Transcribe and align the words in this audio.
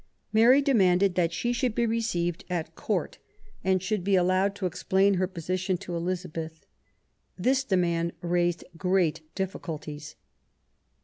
Mary 0.33 0.63
demanded 0.63 1.13
that 1.13 1.31
she 1.31 1.53
should 1.53 1.75
be 1.75 1.85
received 1.85 2.43
at 2.49 2.71
I04 2.75 2.75
QUEEN 2.75 2.87
ELIZABETH. 2.87 2.87
Court 2.87 3.17
and 3.63 3.83
should 3.83 4.03
be 4.03 4.15
allowed 4.15 4.55
to 4.55 4.65
explain 4.65 5.13
her 5.13 5.27
position 5.27 5.77
to 5.77 5.95
Elizabeth. 5.95 6.65
This 7.37 7.63
demand 7.63 8.13
raised 8.21 8.63
great 8.77 9.21
difficulties. 9.35 10.15